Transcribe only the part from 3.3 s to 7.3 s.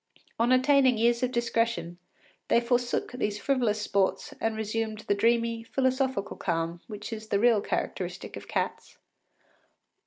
frivolous sports and resumed the dreamy, philosophical calm which is